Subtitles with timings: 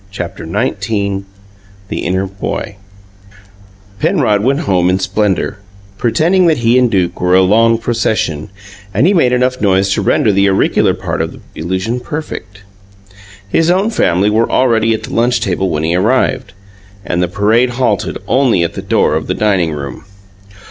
[0.09, 1.25] CHAPTER XIX
[1.89, 2.77] THE INNER BOY
[3.99, 5.59] Penrod went home in splendour,
[5.99, 8.49] pretending that he and Duke were a long procession;
[8.95, 12.63] and he made enough noise to render the auricular part of the illusion perfect.
[13.47, 16.53] His own family were already at the lunch table when he arrived,
[17.05, 20.05] and the parade halted only at the door of the dining room.